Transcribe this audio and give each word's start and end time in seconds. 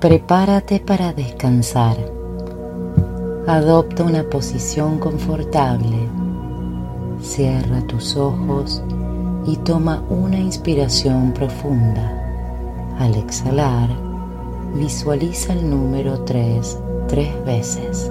Prepárate 0.00 0.80
para 0.80 1.12
descansar. 1.12 1.98
Adopta 3.46 4.02
una 4.02 4.22
posición 4.22 4.98
confortable. 4.98 6.08
Cierra 7.20 7.82
tus 7.82 8.16
ojos 8.16 8.82
y 9.46 9.56
toma 9.56 10.02
una 10.08 10.38
inspiración 10.38 11.34
profunda. 11.34 12.16
Al 12.98 13.14
exhalar, 13.14 13.90
visualiza 14.74 15.52
el 15.52 15.68
número 15.68 16.20
3 16.24 16.78
tres 17.10 17.44
veces. 17.44 18.10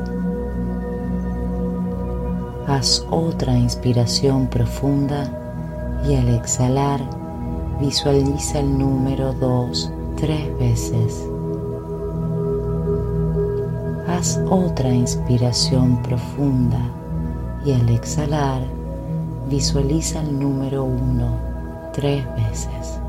Haz 2.67 3.03
otra 3.09 3.57
inspiración 3.57 4.47
profunda 4.47 6.01
y 6.07 6.15
al 6.15 6.35
exhalar 6.35 6.99
visualiza 7.79 8.59
el 8.59 8.77
número 8.77 9.33
2 9.33 9.91
tres 10.17 10.59
veces. 10.59 11.28
Haz 14.19 14.37
otra 14.49 14.93
inspiración 14.93 16.03
profunda 16.03 16.81
y 17.63 17.71
al 17.71 17.87
exhalar 17.87 18.61
visualiza 19.49 20.19
el 20.19 20.37
número 20.37 20.83
1 20.83 21.91
tres 21.93 22.25
veces. 22.35 22.99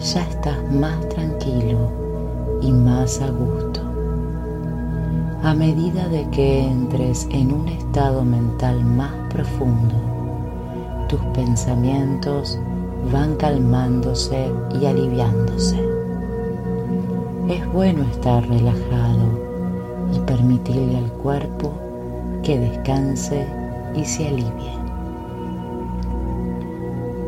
Ya 0.00 0.22
estás 0.22 0.72
más 0.72 0.98
tranquilo 1.10 1.90
y 2.62 2.72
más 2.72 3.20
a 3.20 3.28
gusto. 3.28 3.82
A 5.42 5.52
medida 5.52 6.08
de 6.08 6.26
que 6.30 6.66
entres 6.66 7.28
en 7.30 7.52
un 7.52 7.68
estado 7.68 8.24
mental 8.24 8.82
más 8.82 9.12
profundo, 9.28 9.94
tus 11.10 11.20
pensamientos 11.34 12.58
van 13.12 13.36
calmándose 13.36 14.50
y 14.80 14.86
aliviándose. 14.86 15.95
Es 17.48 17.64
bueno 17.72 18.02
estar 18.02 18.44
relajado 18.48 19.28
y 20.12 20.18
permitirle 20.20 20.98
al 20.98 21.12
cuerpo 21.12 21.72
que 22.42 22.58
descanse 22.58 23.46
y 23.94 24.04
se 24.04 24.26
alivie. 24.26 24.72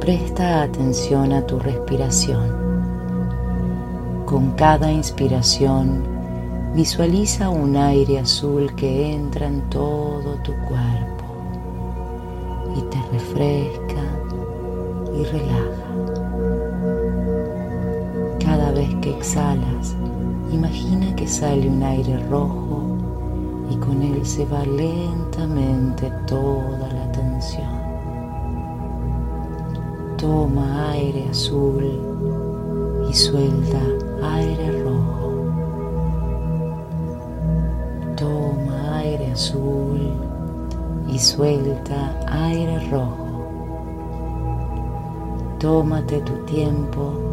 Presta 0.00 0.62
atención 0.62 1.33
a 1.33 1.47
tu 1.47 1.60
respiración. 1.60 2.69
Con 4.27 4.50
cada 4.52 4.91
inspiración, 4.91 6.02
visualiza 6.75 7.48
un 7.48 7.77
aire 7.77 8.19
azul 8.19 8.75
que 8.75 9.14
entra 9.14 9.47
en 9.47 9.62
todo 9.70 10.34
tu 10.42 10.53
cuerpo 10.66 11.25
y 12.77 12.82
te 12.91 13.00
refresca 13.12 14.03
y 15.16 15.25
relaja. 15.25 15.88
Cada 18.41 18.72
vez 18.72 18.94
que 18.97 19.10
exhalas, 19.10 19.94
Imagina 20.50 21.14
que 21.14 21.27
sale 21.27 21.68
un 21.68 21.82
aire 21.82 22.18
rojo 22.30 22.82
y 23.70 23.77
con 23.77 24.02
él 24.02 24.24
se 24.24 24.46
va 24.46 24.64
lentamente 24.64 26.10
toda 26.27 26.88
la 26.91 27.12
tensión. 27.12 27.78
Toma 30.16 30.92
aire 30.92 31.28
azul 31.28 31.84
y 33.10 33.12
suelta 33.12 33.78
aire 34.22 34.82
rojo. 34.82 35.34
Toma 38.16 38.98
aire 39.00 39.32
azul 39.32 40.00
y 41.08 41.19
suelta 41.19 42.19
aire 42.26 42.88
rojo. 42.91 43.26
Tómate 45.58 46.20
tu 46.22 46.32
tiempo 46.46 47.28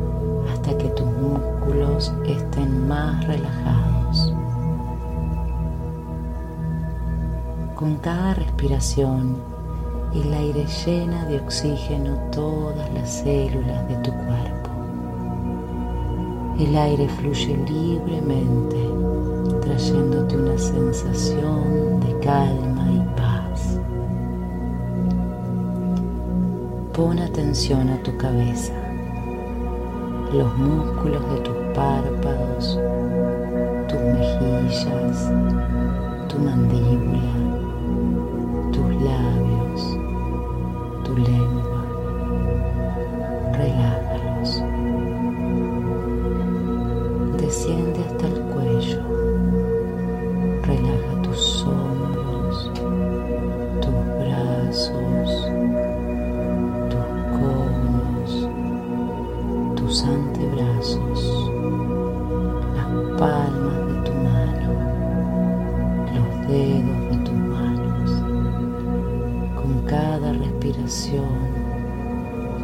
hasta 0.66 0.77
que 0.80 0.89
tus 0.89 1.05
músculos 1.05 2.11
estén 2.25 2.88
más 2.88 3.23
relajados. 3.27 4.33
Con 7.76 7.98
cada 7.98 8.33
respiración, 8.33 9.36
el 10.15 10.33
aire 10.33 10.65
llena 10.65 11.25
de 11.25 11.39
oxígeno 11.39 12.15
todas 12.31 12.92
las 12.95 13.11
células 13.11 13.87
de 13.87 13.95
tu 13.98 14.11
cuerpo. 14.11 14.70
El 16.58 16.75
aire 16.75 17.09
fluye 17.09 17.58
libremente, 17.70 18.89
trayéndote 19.61 20.36
una 20.36 20.58
sensación 20.58 21.99
de 21.99 22.20
calma 22.21 22.92
y 22.92 23.15
paz. 23.15 23.80
Pon 26.93 27.20
atención 27.20 27.89
a 27.89 28.02
tu 28.02 28.17
cabeza 28.17 28.85
los 30.38 30.58
músculos 30.58 31.22
de 31.32 31.40
tus 31.40 31.56
párpados, 31.73 32.80
tus 33.88 34.00
mejillas, 34.02 35.32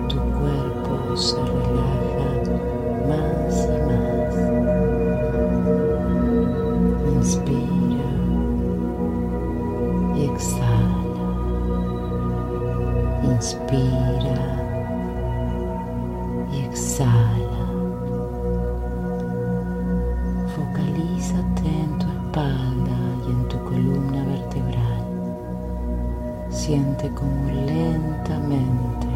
tu 0.08 0.18
cuerpo 0.18 1.18
se 1.18 1.38
relaja 1.38 2.30
más 3.10 3.56
y 3.66 3.78
más. 3.88 4.36
Inspira 7.16 8.12
y 10.16 10.18
exhala. 10.26 11.30
Inspira 13.24 14.42
y 16.54 16.56
exhala. 16.66 17.66
Focalízate 20.56 21.68
en 21.68 21.92
tu 21.98 22.06
espalda 22.06 22.81
Siente 26.64 27.10
como 27.16 27.50
lentamente 27.50 29.08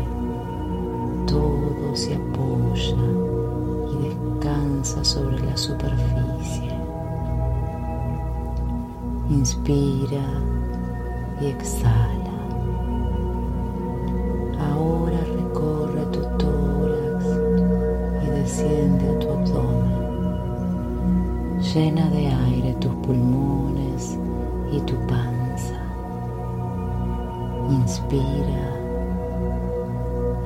todo 1.27 1.95
se 1.95 2.15
apoya 2.15 2.97
y 3.91 4.07
descansa 4.07 5.03
sobre 5.03 5.39
la 5.45 5.55
superficie. 5.55 6.71
Inspira 9.29 10.25
y 11.39 11.45
exhala. 11.45 12.15
Llena 21.75 22.09
de 22.09 22.27
aire 22.27 22.73
tus 22.79 22.93
pulmones 23.05 24.17
y 24.71 24.79
tu 24.79 24.95
panza. 25.07 25.34
Inspira 27.69 28.63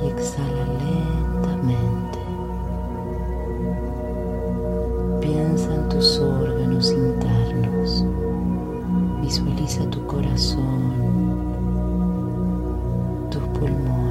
y 0.02 0.08
exhala 0.08 0.66
lentamente. 0.80 2.20
Piensa 5.20 5.76
en 5.76 5.90
tus 5.90 6.20
órganos 6.20 6.92
internos. 6.92 8.06
Visualiza 9.22 9.84
tu 9.90 10.06
corazón, 10.08 10.82
tus 13.30 13.44
pulmones, 13.60 14.09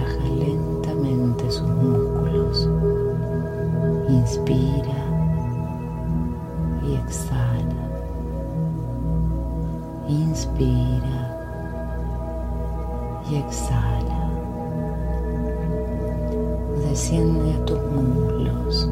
relaja 0.00 0.28
lentamente 0.28 1.50
sus 1.50 1.68
músculos. 1.68 2.68
Inspira 4.08 5.04
y 6.86 6.94
exhala. 6.94 7.88
Inspira 10.08 11.36
y 13.30 13.36
exhala. 13.36 14.30
Desciende 16.88 17.54
a 17.54 17.64
tus 17.64 17.80
muslos. 17.92 18.90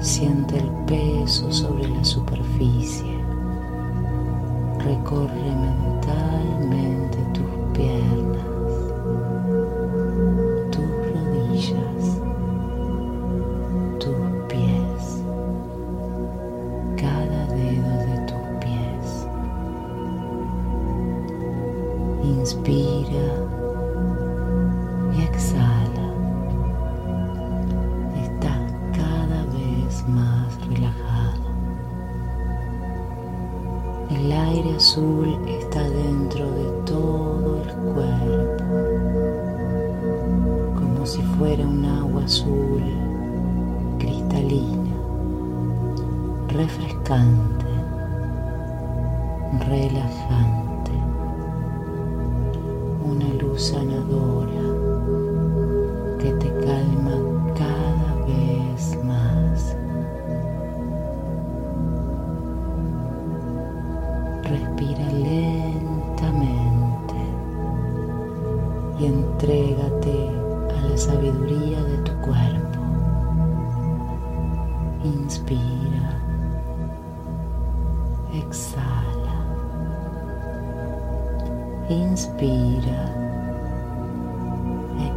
Siente 0.00 0.58
el 0.58 0.70
peso 0.86 1.52
sobre 1.52 1.88
la 1.88 2.04
superficie. 2.04 3.18
Recorre 4.78 5.89
Inspira 22.60 23.28
y 25.16 25.22
exhala. 25.22 26.12
Estás 28.22 28.72
cada 28.92 29.44
vez 29.46 30.04
más 30.06 30.60
relajado. 30.68 31.48
El 34.10 34.30
aire 34.30 34.76
azul 34.76 35.38
está 35.48 35.88
dentro 35.88 36.44
de 36.50 36.64
todo 36.84 37.62
el 37.62 37.70
cuerpo, 37.94 38.64
como 40.74 41.06
si 41.06 41.22
fuera 41.38 41.66
un 41.66 41.82
agua 41.86 42.24
azul 42.24 42.82
cristalina, 43.98 44.96
refrescante, 46.48 47.59
sanadora 53.60 54.64
que 56.18 56.32
te 56.32 56.48
calma 56.64 57.16
cada 57.54 58.14
vez 58.24 58.98
más. 59.04 59.76
Respira 64.44 65.06
lentamente 65.12 66.40
y 68.98 69.04
entrégate 69.04 70.30
a 70.78 70.88
la 70.88 70.96
sabiduría 70.96 71.82
de 71.82 71.98
tu 71.98 72.12
cuerpo. 72.22 72.80
Inspira, 75.04 76.18
exhala, 78.32 79.36
inspira, 81.90 83.19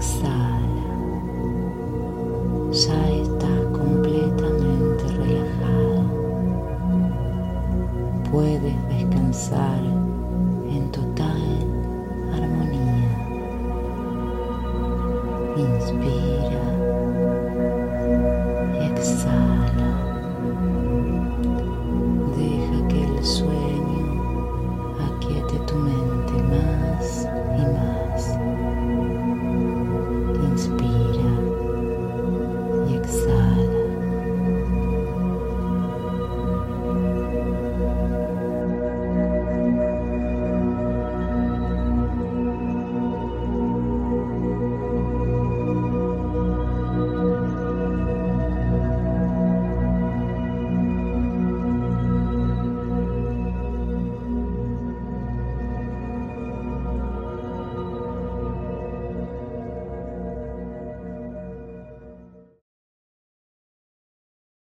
exhala. 0.03 0.87
Ya 2.71 3.09
estás 3.11 3.63
completamente 3.71 5.03
relajado. 5.15 6.03
Puedes 8.31 8.87
descansar 8.89 9.79
en 10.69 10.91
total 10.91 11.41
armonía. 12.33 13.11
Inspira 15.55 16.72